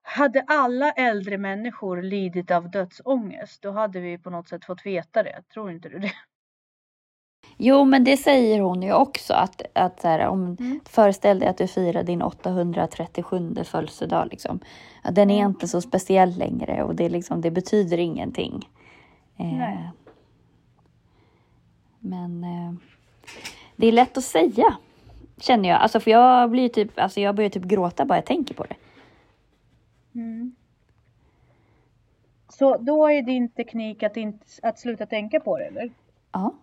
[0.02, 5.24] hade alla äldre människor lidit av dödsångest, då hade vi på något sätt fått veta
[5.24, 5.44] det.
[5.54, 6.14] Tror inte du det?
[7.58, 9.34] Jo, men det säger hon ju också.
[9.34, 10.80] Att, att så här, om, Mm.
[10.86, 14.28] Föreställ dig att du firar din 837 födelsedag.
[14.32, 14.60] Liksom.
[15.04, 15.50] Att den är Mm.
[15.52, 18.70] inte så speciell längre och det, liksom, det betyder ingenting.
[19.38, 19.90] Eh,
[22.00, 22.74] men eh,
[23.76, 24.78] det är lätt att säga,
[25.38, 25.82] känner jag.
[25.82, 28.76] Alltså, för jag, blir typ, alltså, jag börjar typ gråta bara jag tänker på det.
[30.16, 30.56] Mm.
[32.50, 35.92] Så då är din teknik att, inte, att sluta tänka på det, eller?
[36.32, 36.54] Ja.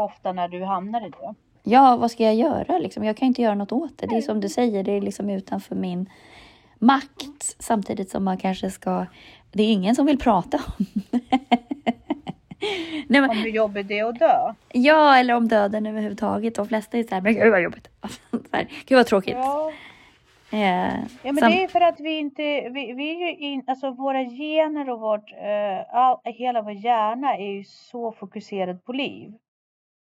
[0.00, 1.34] Ofta när du hamnar i det.
[1.62, 2.78] Ja, vad ska jag göra?
[2.78, 3.04] Liksom?
[3.04, 4.06] Jag kan inte göra något åt det.
[4.06, 6.10] Det är som du säger, det är liksom utanför min
[6.78, 7.56] makt.
[7.58, 9.06] Samtidigt som man kanske ska...
[9.52, 10.86] Det är ingen som vill prata om
[13.06, 14.54] Nej, men, Om hur jobbigt det är att dö.
[14.72, 16.54] Ja, eller om döden överhuvudtaget.
[16.54, 17.88] De flesta är så här, men gud vad jobbigt.
[18.30, 19.36] Så här, gud vad tråkigt.
[19.36, 19.72] Ja,
[20.52, 20.58] Eh,
[21.22, 23.90] ja men sam- det är för att vi inte, vi, vi är ju in, alltså
[23.90, 29.32] våra gener och vårt, eh, all, hela vår hjärna är ju så fokuserad på liv.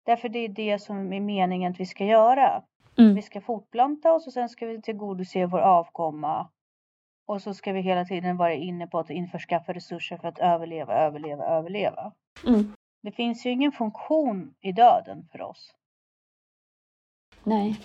[0.04, 2.62] Därför det är det som är meningen att vi ska göra.
[2.98, 6.48] mm, Vi ska fortplanta oss och sen ska vi tillgodose vår avkomma.
[7.26, 10.94] Och så ska vi hela tiden vara inne på att införskaffa resurser för att överleva,
[10.94, 12.12] överleva, överleva.
[12.46, 15.74] mm, Det finns ju ingen funktion i döden för oss.
[17.44, 17.80] nej.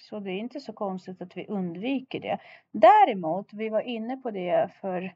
[0.00, 2.38] Så det är inte så konstigt att vi undviker det.
[2.72, 5.14] Däremot, vi var inne på det för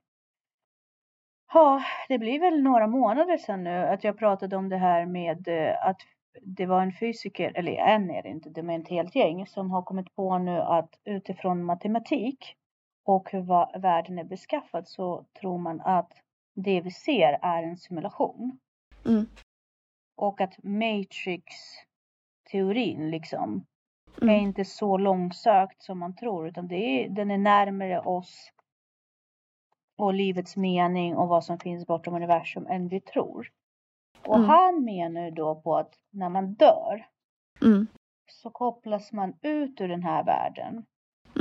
[1.53, 5.49] Ja, det blir väl några månader sedan nu att jag pratade om det här med
[5.49, 6.01] eh, att
[6.43, 9.71] det var en fysiker, eller en är det inte, det är ett helt gäng som
[9.71, 12.57] har kommit på nu att utifrån matematik
[13.05, 13.43] och hur
[13.81, 16.13] världen är beskaffad så tror man att
[16.55, 18.59] det vi ser är en simulation.
[19.07, 19.27] Mm,
[20.17, 23.67] Och att Matrix-teorin liksom
[24.17, 28.53] är mm, inte så långsökt som man tror utan det är, den är närmare oss
[30.03, 33.49] och livets mening och vad som finns bortom universum än vi tror.
[34.27, 34.49] Och Mm.
[34.49, 37.07] han menar ju då på att när man dör
[37.63, 37.87] mm,
[38.31, 40.85] så kopplas man ut ur den här världen.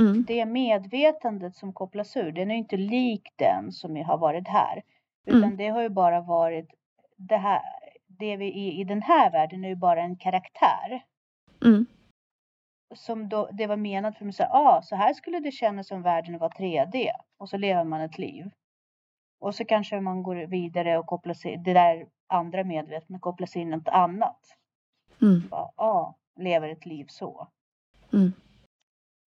[0.00, 4.82] mm, Det medvetandet som kopplas ur, den är inte lik den som har varit här.
[5.26, 5.56] Utan Mm.
[5.56, 6.68] det har ju bara varit
[7.16, 7.62] det här,
[8.06, 11.02] det vi är i den här världen är ju bara en karaktär.
[12.94, 15.90] Som då, det var menat för mig så här, ah, så här skulle det kännas
[15.90, 18.50] om världen var 3D och så lever man ett liv.
[19.40, 23.70] Och så kanske man går vidare och kopplar sig, det där andra medvetandet kopplas in
[23.70, 24.56] något annat.
[25.22, 27.48] mm, Ja, ah, lever ett liv så.
[28.12, 28.32] mm,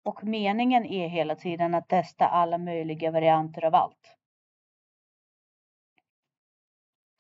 [0.05, 4.17] Och meningen är hela tiden att testa alla möjliga varianter av allt.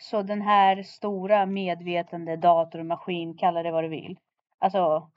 [0.02, 4.18] Så den här stora medvetande dator och maskin, kalla det vad du vill.
[4.58, 5.10] Alltså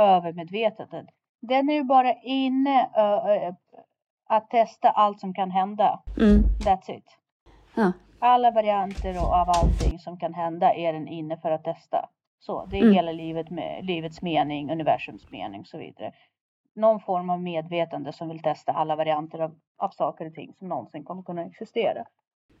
[0.00, 1.06] övermedvetandet.
[1.40, 3.54] Den är ju bara inne ö,
[4.28, 6.02] att testa allt som kan hända.
[6.20, 6.42] mm.
[6.64, 7.04] That's it.
[7.74, 7.92] Ja.
[8.18, 12.08] Alla varianter och av allting som kan hända är den inne för att testa.
[12.38, 12.94] Så det är Mm.
[12.94, 16.12] hela livet med livets mening, universums mening och så vidare.
[16.74, 20.68] Någon form av medvetande som vill testa alla varianter av, av saker och ting som
[20.68, 22.04] någonsin kommer kunna existera.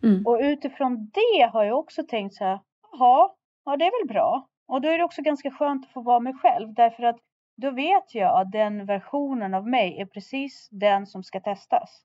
[0.02, 0.26] Mm.
[0.26, 2.58] Och utifrån det har jag också tänkt så här,
[2.92, 3.30] jaha,
[3.64, 4.46] ja det är väl bra.
[4.68, 7.16] Och då är det också ganska skönt att få vara mig själv därför att
[7.60, 12.04] då vet jag att den versionen av mig är precis den som ska testas.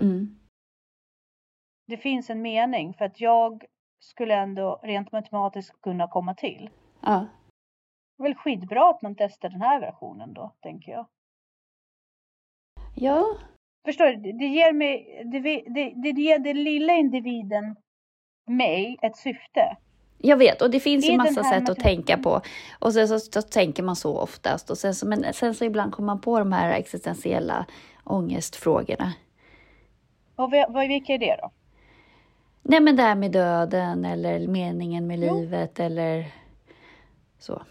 [0.00, 0.38] Mm.
[1.86, 3.64] Det finns en mening för att jag
[4.00, 6.70] skulle ändå rent matematiskt kunna komma till.
[7.02, 7.26] Ja.
[8.16, 11.06] Det är väl skitbra att man testar den här versionen då, tänker jag.
[12.94, 13.24] Ja.
[13.84, 14.32] Förstår du?
[14.32, 17.76] Det- ger mig, det, det, det ger den lilla individen,
[18.46, 19.76] mig, ett syfte.
[20.18, 22.40] Jag vet, och det finns ju den massa sätt att tänka på.
[22.78, 24.70] Och sen så, så tänker man så oftast.
[24.70, 27.66] Och sen så, men sen så ibland kommer man på de här existentiella
[28.04, 29.12] ångestfrågorna.
[30.36, 31.50] Och vad, vad, vilka är det då?
[32.62, 35.34] Nej men det här med döden eller meningen med Jo.
[35.34, 36.26] livet eller
[37.38, 37.62] så.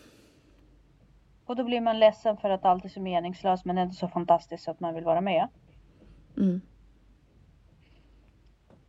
[1.46, 4.64] Och då blir man ledsen för att allt är så meningslöst men ändå så fantastiskt
[4.64, 5.48] så att man vill vara med.
[6.38, 6.62] Mm.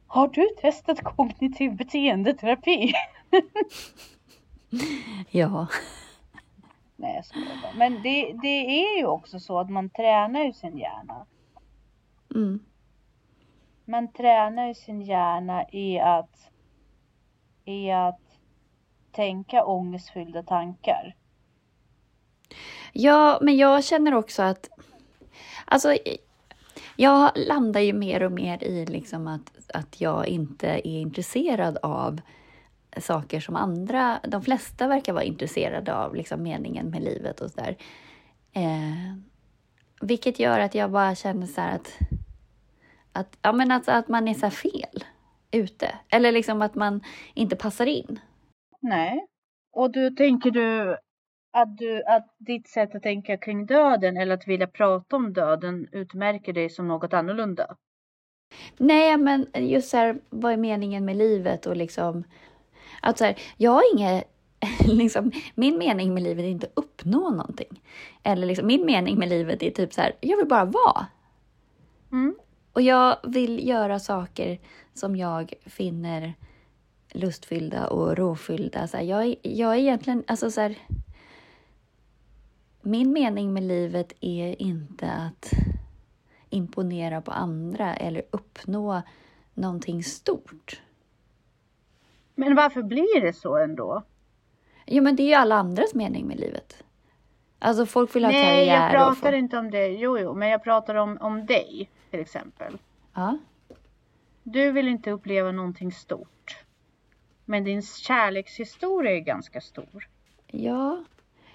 [0.07, 2.92] Har du testat kognitiv beteendeterapi?
[5.31, 5.67] Ja.
[6.97, 7.73] Nej jag skojar bara.
[7.77, 11.27] Men det, det är ju också så att man tränar ju sin hjärna.
[12.35, 12.61] Mm.
[13.85, 16.51] Man tränar ju sin hjärna i att,
[17.64, 18.21] i att
[19.12, 21.17] tänka ångestfyllda tankar.
[22.93, 24.69] Ja, men jag känner också att...
[25.64, 25.97] Alltså,
[26.97, 32.21] jag landar ju mer och mer i liksom att, att jag inte är intresserad av
[32.96, 37.77] saker som andra, de flesta verkar vara intresserade av, liksom meningen med livet och sådär.
[38.53, 39.16] Eh,
[40.01, 41.98] vilket gör att jag bara känner så att,
[43.12, 45.05] att, ja, men att, att man är så fel
[45.51, 45.94] ute.
[46.09, 47.01] Eller liksom att man
[47.35, 48.20] inte passar in.
[48.81, 49.27] Nej.
[49.72, 50.96] Och då tänker du
[51.53, 55.88] att, du att ditt sätt att tänka kring döden eller att vilja prata om döden
[55.92, 57.77] utmärker dig som något annorlunda?
[58.77, 62.24] Nej, men just så här, vad är meningen med livet och liksom
[63.03, 64.25] att så här, jag har inget,
[64.85, 67.83] liksom, min mening med livet är inte att uppnå någonting.
[68.23, 71.07] Eller liksom, min mening med livet är typ så här, jag vill bara vara.
[72.13, 72.37] Mm.
[72.73, 74.59] Och jag vill göra saker
[74.95, 76.35] som jag finner
[77.13, 78.89] lustfyllda och rofyllda.
[78.89, 80.79] Så här, jag, jag är egentligen, alltså så här,
[82.83, 85.53] min mening med livet är inte att
[86.51, 89.03] imponera på andra eller uppnå
[89.55, 90.81] någonting stort.
[92.38, 94.03] Men varför blir det så ändå?
[94.87, 96.85] Jo, men det är ju alla andras mening med livet.
[97.59, 99.37] Alltså folk vill ha Nej, karriär jag och pratar få...
[99.38, 99.87] inte om det.
[99.88, 102.79] Jo, jo, men jag pratar om, om dig till exempel.
[103.14, 103.38] Ja.
[104.42, 106.57] Du vill inte uppleva någonting stort.
[107.44, 110.09] Men din kärlekshistoria är ganska stor.
[110.46, 111.05] ja.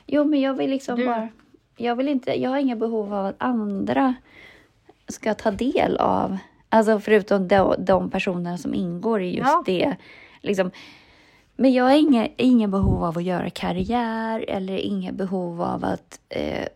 [0.05, 1.29] Jo, men jag vill liksom Du- bara...
[1.77, 2.41] Jag vill inte...
[2.41, 4.13] Jag har inga behov av att andra
[5.07, 6.37] ska ta del av...
[6.69, 9.63] Alltså förutom de, de personerna som ingår i just Ja.
[9.65, 9.95] det.
[10.43, 10.71] Liksom.
[11.55, 16.19] Men jag har inga, inga behov av att göra karriär eller inga behov av att
[16.29, 16.67] eh,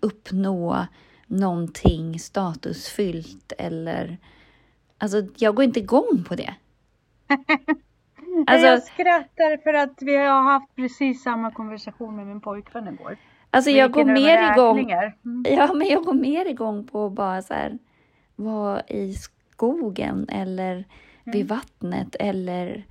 [0.00, 0.86] uppnå
[1.26, 4.18] någonting statusfyllt eller...
[4.98, 6.54] Alltså, jag går inte igång på det.
[8.46, 13.16] Alltså- jag skrattar för att vi har haft precis samma konversation med min pojkvän igår.
[13.50, 14.90] Alltså, jag går mer igång...
[15.24, 15.44] Mm.
[15.48, 17.78] Ja, men jag går mer igång på att bara så här,
[18.36, 20.84] vara i skogen eller
[21.24, 22.84] vid vattnet eller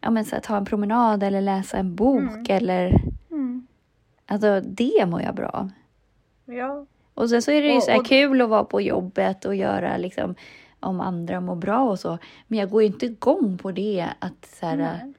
[0.00, 2.44] ja, men så här, ta en promenad eller läsa en bok Mm.
[2.48, 3.66] eller Mm.
[4.26, 5.70] alltså det mår jag bra av.
[6.44, 6.86] Ja.
[7.14, 9.44] Och sen så är det ju Och- så här och- kul att vara på jobbet
[9.44, 10.34] och göra liksom
[10.80, 12.18] om andra mår bra och så.
[12.46, 15.12] Men jag går ju inte igång på det att så här, Nej.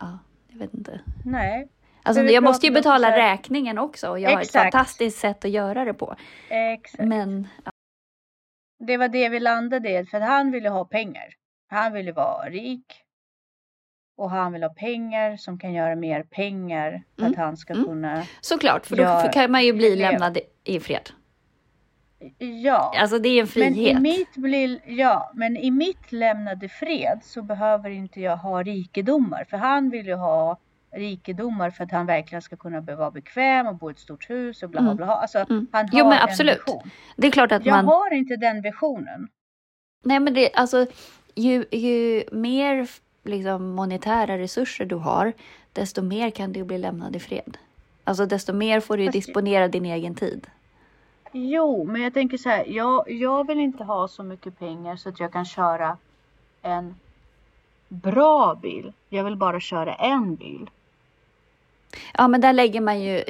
[0.00, 1.00] ja, jag vet inte.
[1.24, 1.68] Nej.
[2.02, 4.62] Alltså jag måste ju betala räkningen också och jag har ett Exakt.
[4.74, 6.14] fantastiskt sätt att göra det på.
[6.48, 7.04] Exakt.
[7.04, 7.48] Men
[8.86, 10.04] Det var det vi landade i.
[10.06, 11.34] För han ville ha pengar.
[11.68, 12.84] Han ville vara rik.
[14.16, 17.02] Och han vill ha pengar som kan göra mer pengar.
[17.14, 17.32] För Mm.
[17.32, 17.84] att han ska Mm.
[17.86, 18.22] kunna.
[18.40, 21.10] Såklart, för då Ja, kan man ju bli lämnad i fred.
[22.38, 22.94] Ja.
[22.98, 24.02] Alltså det är en Men i frihet.
[24.02, 29.44] mitt, blir, ja, men i mitt lämnade fred så behöver inte jag ha rikedomar.
[29.50, 30.58] För han vill ju ha
[30.92, 34.62] rikedomar för att han verkligen ska kunna vara bekväm och bo i ett stort hus
[34.62, 34.96] och bla bla Mm.
[34.96, 35.06] bla.
[35.06, 35.66] Alltså, Mm.
[35.72, 36.58] han har Jo, men en absolut.
[36.66, 36.90] vision.
[37.16, 37.84] Det är klart att Jag man...
[37.84, 39.28] har inte den visionen.
[40.04, 40.86] Nej men det, alltså
[41.34, 42.88] ju, ju mer
[43.24, 45.32] liksom, monetära resurser du har,
[45.72, 47.56] desto mer kan du bli lämnad i fred.
[48.04, 50.46] Alltså desto mer får du Fast- disponera din egen tid.
[51.32, 52.64] Jo, men jag tänker så här.
[52.68, 55.96] Jag, jag vill inte ha så mycket pengar så att jag kan köra
[56.62, 56.94] en
[57.88, 58.92] bra bil.
[59.08, 60.70] Jag vill bara köra en bil.
[62.18, 63.24] Ja, men där lägger man ju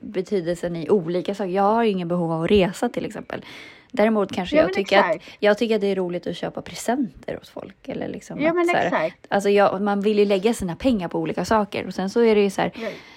[0.00, 1.50] betydelsen i olika saker.
[1.50, 3.44] Jag har ju ingen behov av att resa till exempel.
[3.92, 5.36] Däremot kanske Ja, jag tycker, att, exakt.
[5.40, 7.88] jag tycker att det är roligt att köpa presenter åt folk.
[7.88, 9.26] Eller liksom Ja, men så här, exakt.
[9.28, 11.86] Alltså jag, man vill ju lägga sina pengar på olika saker.
[11.86, 12.72] Och sen så är det ju så här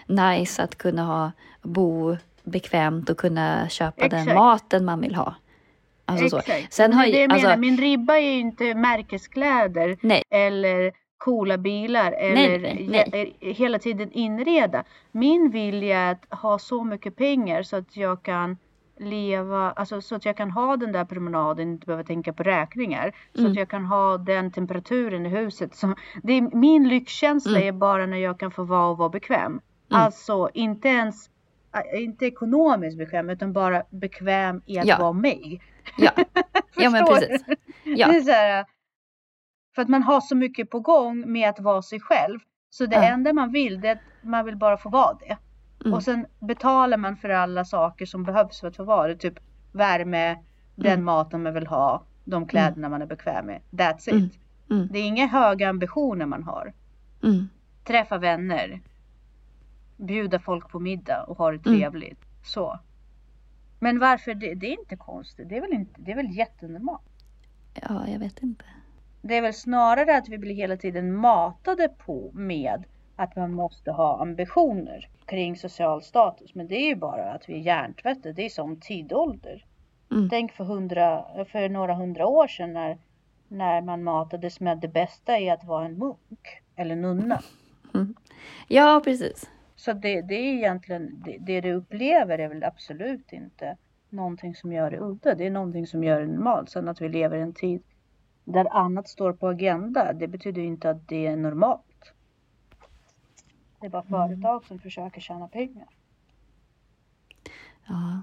[0.06, 4.36] nice att kunna ha, bo bekvämt och kunna köpa den Exakt.
[4.36, 5.36] maten man vill ha.
[6.06, 6.38] Alltså så.
[6.38, 6.74] Exakt.
[6.74, 7.58] Sen Men har det jag alltså, menar.
[7.58, 10.92] Min ribba är ju inte märkeskläder nej, eller
[11.24, 13.36] coola bilar eller nej, nej.
[13.42, 14.84] he- hela tiden inreda.
[15.12, 18.58] Min vilja är att ha så mycket pengar så att jag kan
[19.00, 23.12] leva, alltså så att jag kan ha den där promenaden, inte behöva tänka på räkningar.
[23.34, 23.52] Så Mm.
[23.52, 25.76] att jag kan ha den temperaturen i huset.
[25.76, 27.68] Som, det är, min lyxkänsla Mm.
[27.68, 29.52] är bara när jag kan få vara och vara bekväm.
[29.52, 29.62] Mm.
[29.90, 31.30] Alltså inte ens,
[31.94, 34.98] äh, inte ekonomiskt bekväm utan bara bekväm i att Ja.
[35.00, 35.62] vara mig.
[35.98, 36.12] Ja,
[36.76, 37.44] ja men precis.
[37.46, 38.66] Det Ja, är så här,
[39.76, 42.40] för att man har så mycket på gång med att vara sig själv.
[42.70, 43.04] Så det Ja.
[43.04, 45.38] enda man vill det är att man vill bara få vara det.
[45.82, 45.94] Mm.
[45.94, 49.16] Och sen betalar man för alla saker som behövs för att få vara det.
[49.16, 49.40] Typ
[49.72, 50.38] värme,
[50.76, 51.06] den Mm.
[51.06, 53.62] maten man vill ha, de kläderna man är bekväm med.
[53.72, 54.14] That's it.
[54.14, 54.30] Mm.
[54.70, 54.88] Mm.
[54.92, 56.74] Det är inga höga ambitioner man har.
[57.24, 57.50] mm.
[57.84, 58.82] Träffa vänner.
[59.98, 61.80] Bjuda folk på middag och ha det Mm.
[61.80, 62.20] trevligt.
[62.44, 62.80] Så.
[63.80, 64.34] Men varför?
[64.34, 65.50] Det, det är inte konstigt.
[65.50, 67.02] Det är väl, inte, det är väl jättenormalt.
[67.90, 68.66] ja, jag vet inte.
[69.22, 72.84] Det är väl snarare att vi blir hela tiden matade på med
[73.16, 76.56] att man måste ha ambitioner kring social status.
[76.56, 78.34] Men det är ju bara att vi är hjärntvättade.
[78.34, 79.66] Det är som tidålder.
[80.12, 80.30] Mm.
[80.30, 82.98] Tänk för, hundra, för några hundra år sedan när,
[83.48, 87.42] när man matades med det bästa är att vara en munk eller nunna.
[88.68, 89.50] Ja, precis.
[89.76, 93.78] Så det, det är egentligen, det, det du upplever är väl absolut inte
[94.10, 95.36] någonting som gör det udda.
[95.36, 96.70] Det är någonting som gör det normalt.
[96.70, 97.84] Sen att vi lever i en tid
[98.52, 102.14] där annat står på agenda, det betyder ju inte att det är normalt.
[103.80, 104.30] Det är bara Mm.
[104.30, 105.88] företag som försöker tjäna pengar.
[107.86, 108.22] Ja.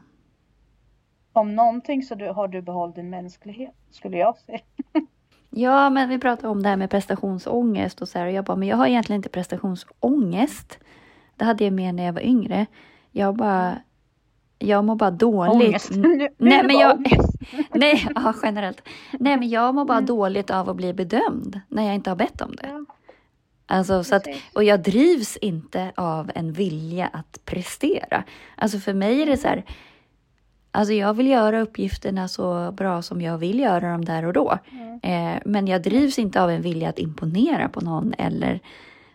[1.32, 4.60] Om någonting så du, har du behållit din mänsklighet, skulle jag säga.
[5.50, 8.26] Ja, men vi pratade om det här med prestationsångest och så här.
[8.26, 10.78] Och jag bara, men jag har egentligen inte prestationsångest.
[11.36, 12.66] Det hade jag mer när jag var yngre.
[13.10, 13.78] Jag bara,
[14.58, 15.68] jag mår bara dåligt.
[15.68, 15.90] Ångest.
[15.96, 17.38] Nu, Nej, men jag, ångest.
[17.74, 18.82] nej, ja, generellt.
[19.12, 20.06] Nej, men jag mår bara Mm.
[20.06, 22.68] dåligt av att bli bedömd när jag inte har bett om det.
[22.68, 22.84] Ja,
[23.70, 28.24] Alltså, så att, och jag drivs inte av en vilja att prestera.
[28.56, 29.64] Alltså för mig är det så här,
[30.70, 34.58] alltså jag vill göra uppgifterna så bra som jag vill göra dem där och då.
[34.72, 35.00] Mm.
[35.02, 38.60] Eh, men jag drivs inte av en vilja att imponera på någon eller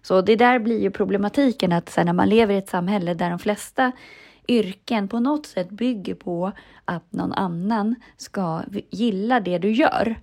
[0.01, 0.21] så.
[0.21, 3.39] Det där blir ju problematiken att sen när man lever i ett samhälle där de
[3.39, 3.91] flesta
[4.47, 6.51] yrken på något sätt bygger på
[6.86, 10.15] att någon annan ska gilla det du gör.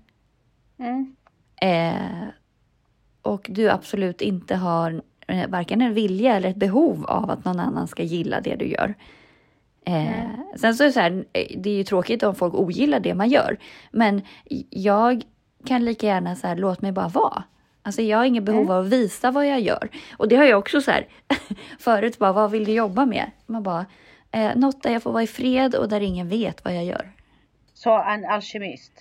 [0.78, 1.16] Mm.
[1.62, 2.28] Eh,
[3.22, 7.61] och du absolut inte har eh, varken en vilja eller ett behov av att någon
[7.61, 8.94] annan ska gilla det du gör.
[9.87, 10.30] Eh, Mm.
[10.56, 13.14] Sen så är det så här, eh, det är ju tråkigt om folk ogillar det
[13.14, 13.56] man gör.
[13.92, 14.22] Men
[14.70, 15.22] jag
[15.64, 17.42] kan lika gärna så här, låt mig bara vara.
[17.83, 18.70] Alltså jag har inget behov Mm.
[18.76, 19.88] av att visa vad jag gör.
[20.16, 21.06] Och det har jag också så här,
[21.78, 23.30] förut bara, vad vill du jobba med?
[23.46, 23.87] Man bara,
[24.32, 27.12] eh, något där jag får vara i fred och där ingen vet vad jag gör.
[27.74, 28.92] Så en alkemist.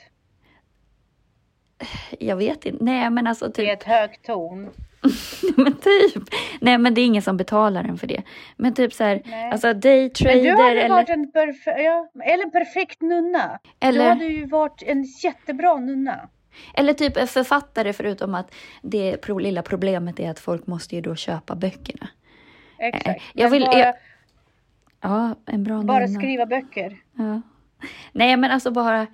[2.19, 3.69] Jag vet inte, nej men alltså I typ.
[3.69, 4.69] ett högt ton.
[5.55, 6.23] men typ.
[6.61, 8.23] Nej men det är ingen som betalar en för det.
[8.57, 9.51] Men typ så här, Nej.
[9.51, 13.59] alltså Men daytrader du hade eller, varit en, perfe- ja, eller en perfekt nunna.
[13.79, 16.29] Du eller, hade ju varit en jättebra nunna.
[16.73, 21.15] eller typ författare förutom att det pro, lilla problemet är att folk måste ju då
[21.15, 22.07] köpa böckerna.
[22.79, 23.07] Exakt.
[23.07, 23.95] Eh, jag Men vill- bara, jag-
[25.01, 26.19] Ja, en bra bara nunna.
[26.19, 27.03] skriva böcker.
[27.17, 27.41] Ja.
[28.11, 29.07] Nej men alltså bara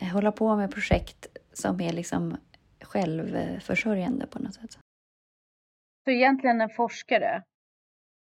[0.00, 2.36] eh, hålla på med projekt som är liksom
[2.82, 4.78] självförsörjande på något sätt.
[6.04, 7.42] Så egentligen en forskare.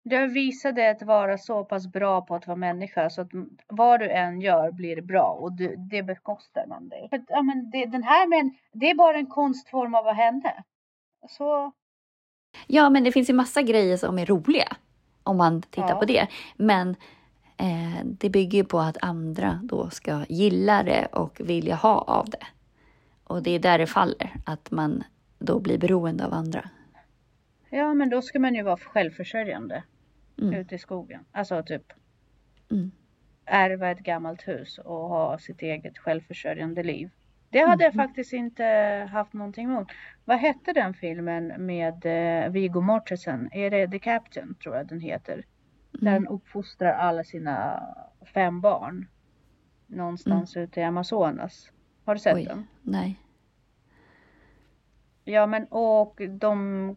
[0.05, 3.29] Du visade att vara så pass bra på att vara människa så att
[3.67, 7.07] vad du än gör blir bra och du, det bekostar man dig.
[7.09, 10.63] För, ja, men det, den här men det är bara en konstform av att henne.
[11.29, 11.71] Så
[12.67, 14.77] Ja, men det finns ju massa grejer som är roliga
[15.23, 15.95] om man tittar Ja.
[15.95, 16.27] på det.
[16.55, 16.89] Men
[17.57, 22.29] eh, det bygger ju på att andra då ska gilla det och vilja ha av
[22.29, 22.45] det.
[23.23, 25.03] Och det är där det faller, att man
[25.39, 26.69] då blir beroende av andra.
[27.69, 29.83] ja, men då ska man ju vara självförsörjande
[30.41, 30.53] Mm.
[30.53, 31.25] ute i skogen.
[31.31, 31.93] Alltså typ
[32.71, 32.91] Mm.
[33.45, 37.09] ärva ett gammalt hus och ha sitt eget självförsörjande liv.
[37.53, 38.07] Det hade jag Mhm.
[38.07, 38.63] faktiskt inte
[39.11, 39.87] haft någonting emot.
[40.25, 42.05] Vad hette den filmen med
[42.45, 43.49] eh, Viggo Mortensen?
[43.53, 45.45] Är det The Captain tror jag den heter?
[45.91, 46.13] Där Mm.
[46.25, 47.83] han uppfostrar alla sina
[48.33, 49.07] fem barn.
[49.87, 51.71] Någonstans ute i Amazonas.
[52.05, 52.45] Har du sett Oj.
[52.45, 52.67] den?
[52.81, 53.19] Nej.
[55.23, 56.95] Ja men och de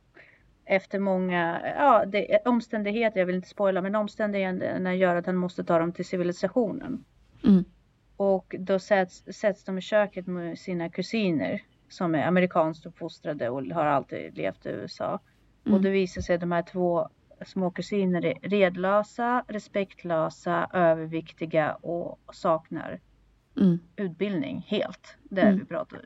[0.64, 5.64] efter många ja, det, omständigheter, jag vill inte spoila men omständigheterna gör att han måste
[5.64, 7.04] ta dem till civilisationen.
[7.44, 7.64] Mm.
[8.16, 13.64] Och då sätts, sätts de i köket med sina kusiner som är amerikanskt uppfostrade och
[13.64, 15.20] har alltid levt i USA.
[15.62, 15.82] Och Mm.
[15.82, 17.08] det visar sig att de här två
[17.46, 23.00] små kusiner är redlösa, respektlösa, överviktiga och saknar
[23.56, 23.78] Mm.
[23.96, 25.16] utbildning helt.
[25.22, 25.58] Där Mm.
[25.58, 26.00] vi pratar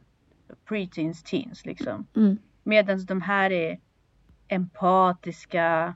[0.65, 2.07] preteens, teens liksom.
[2.17, 2.39] Mm.
[2.63, 3.79] Medan de här är
[4.49, 5.95] empatiska,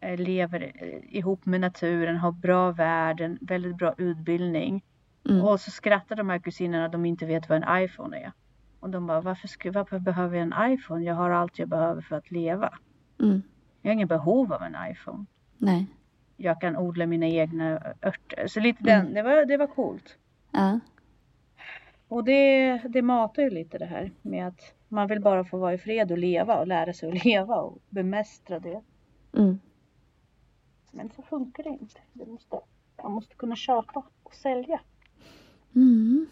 [0.00, 4.84] eh, lever eh, ihop med naturen, har bra värden, väldigt bra utbildning.
[5.28, 5.44] Mm.
[5.44, 8.32] Och så skrattar de här kusinerna de inte vet vad en iPhone är.
[8.80, 11.04] Och de bara, varför, varför behöver jag en iPhone?
[11.04, 12.78] Jag har allt jag behöver för att leva.
[13.20, 13.42] Mm.
[13.82, 15.24] Jag har ingen behov av en iPhone.
[15.58, 15.86] Nej.
[16.36, 18.46] Jag kan odla mina egna örter.
[18.46, 19.04] Så lite Mm.
[19.04, 20.16] den, det var, det var coolt.
[20.50, 20.80] Ja.
[22.08, 25.74] Och det, det matar ju lite det här med att man vill bara få vara
[25.74, 28.82] i fred och leva och lära sig att leva och bemästra det.
[29.36, 29.58] Mm.
[30.90, 32.00] Men så funkar det inte.
[32.12, 32.56] Det måste,
[33.02, 34.80] man måste kunna köpa och sälja.
[35.74, 36.26] Mm.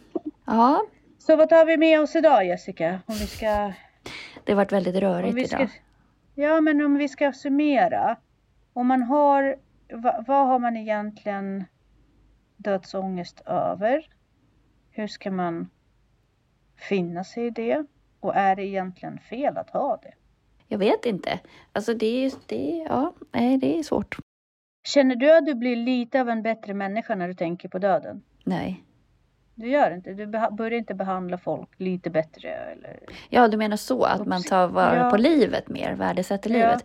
[0.45, 0.86] Ja,
[1.18, 3.01] Så vad tar vi med oss idag Jessica?
[3.07, 3.72] Om vi ska...
[4.45, 5.70] det har varit väldigt rörigt ska idag.
[6.34, 8.16] ja men om vi ska summera.
[8.72, 9.57] Om man har...
[9.93, 11.64] Va, vad har man egentligen
[12.57, 14.07] dödsångest över?
[14.91, 15.70] Hur ska man
[16.76, 17.84] finna sig i det?
[18.20, 20.14] Och är det egentligen fel att ha det?
[20.68, 21.41] Jag vet inte.
[21.72, 24.16] Alltså det är, det ja, nej, det är svårt.
[24.86, 28.22] Känner du att du blir lite av en bättre människa när du tänker på döden?
[28.45, 28.84] Nej.
[29.55, 30.13] Du gör inte?
[30.13, 32.49] Du börjar inte behandla folk lite bättre?
[32.55, 32.99] Eller?
[33.29, 35.11] Ja, du menar så att man tar vara Ja.
[35.11, 36.57] på livet mer, värdesätter Ja.
[36.57, 36.85] livet.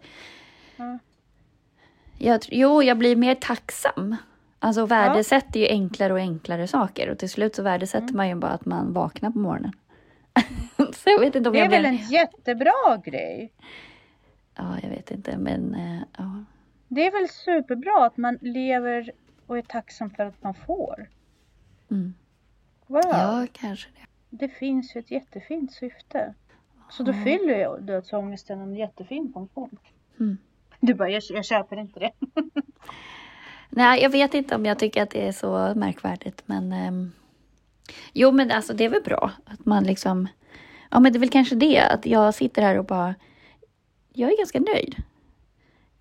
[0.78, 0.99] Ja.
[2.18, 4.16] Jag, jo, jag blir mer tacksam.
[4.59, 8.18] Alltså värdesätter ju enklare och enklare saker och till slut så värdesätter Mm.
[8.18, 9.72] man ju bara att man vaknar på morgonen.
[10.78, 11.89] så jag vet inte om Det jag är väl blir...
[11.89, 13.53] en jättebra grej?
[14.55, 16.43] Ja, jag vet inte, men eh, ja.
[16.88, 19.11] Det är väl superbra att man lever
[19.47, 21.09] och är tacksam för att man får?
[21.91, 22.13] Mm.
[22.88, 23.01] Wow.
[23.05, 24.05] Ja, kanske det.
[24.29, 26.33] Det finns ju ett jättefint syfte.
[26.89, 29.77] Så då fyller ju dödsångesten en jättefin funktion.
[30.19, 30.38] Mm.
[30.79, 32.11] Du bara, jag, jag köper inte det.
[33.69, 36.71] Nej, jag vet inte om jag tycker att det är så märkvärdigt, men...
[36.71, 37.11] ehm,
[38.13, 40.27] jo, men alltså det är väl bra att man liksom...
[40.91, 43.15] Ja, men det är väl kanske det, att jag sitter här och bara...
[44.13, 44.95] Jag är ganska nöjd.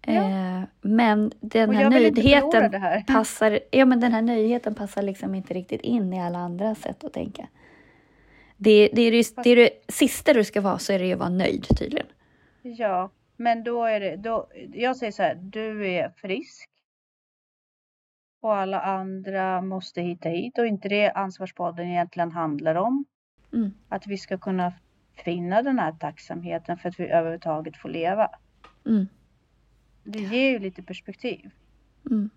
[0.06, 0.12] Ja.
[0.12, 3.02] Eh, men den här nöjdheten här.
[3.02, 3.60] passar...
[3.70, 7.12] Ja, men den här nöjdheten passar liksom inte riktigt in i alla andra sätt att
[7.12, 7.48] tänka.
[8.56, 11.12] Det, det, är det, det är det sista du ska vara, så är det ju
[11.12, 12.06] att vara nöjd tydligen.
[12.62, 16.68] Ja, men då är det, då, jag säger så här, du är frisk.
[18.42, 23.04] Och alla andra måste hitta hit och inte det ansvarspodden egentligen handlar om.
[23.52, 23.74] Mm.
[23.88, 24.72] Att vi ska kunna
[25.24, 28.30] finna den här tacksamheten för att vi överhuvudtaget får leva.
[28.86, 29.06] Mm.
[30.04, 31.50] Det ger ju lite perspektiv.
[32.10, 32.30] Mm.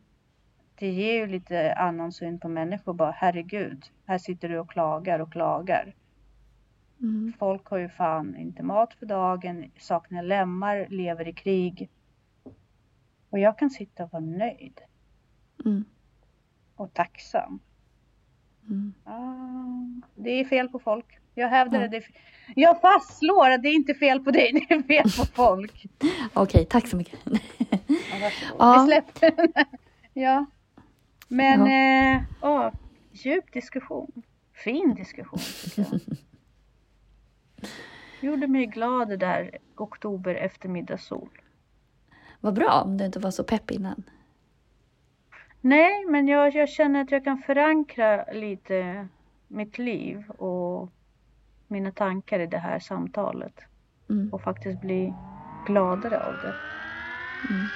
[0.76, 2.94] Det ger ju lite annan syn på människor.
[2.94, 5.96] Bara herregud, här sitter du och klagar och klagar.
[7.02, 7.34] Mm.
[7.40, 11.90] Folk har ju fan inte mat för dagen, saknar lemmar, lever i krig.
[13.30, 14.82] Och jag kan sitta och vara nöjd
[15.66, 15.86] Mm.
[16.76, 17.60] och tacksam.
[18.68, 18.94] Mm.
[19.04, 21.20] Ah, det är fel på folk.
[21.38, 21.88] Jag hävdar Ja.
[21.88, 22.04] det.
[22.56, 25.86] Jag fastslår att det är inte fel på dig, det är fel på folk.
[26.34, 27.20] Okej, tack så mycket.
[27.26, 28.32] Ja.
[28.60, 28.82] Ja.
[28.82, 29.48] Vi släpper.
[30.14, 30.46] Ja.
[31.28, 31.62] Men,
[32.16, 32.70] eh, åh,
[33.12, 34.12] djup diskussion.
[34.54, 36.00] Fin diskussion tycker jag.
[38.22, 41.30] Gjorde mig glad det där oktober eftermiddagssol.
[42.40, 44.04] Vad bra om du inte var så pepp innan.
[45.62, 49.08] Nej, men jag, jag känner att jag kan förankra lite
[49.48, 50.92] mitt liv och
[51.68, 53.54] mina tankar i det här samtalet.
[54.10, 54.34] Mm.
[54.34, 55.14] Och faktiskt bli
[55.68, 56.54] gladare av det.
[57.50, 57.68] Mm.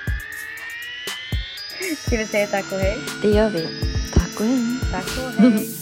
[1.97, 2.97] Ska vi säga tack och hej?
[3.21, 3.67] Det gör vi.
[4.13, 4.79] Tack och hej.
[4.91, 5.80] Tack och hej.